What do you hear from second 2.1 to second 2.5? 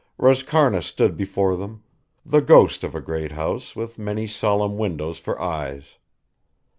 the